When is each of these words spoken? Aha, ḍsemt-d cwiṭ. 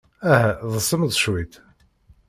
Aha, 0.31 0.51
ḍsemt-d 0.73 1.15
cwiṭ. 1.23 1.53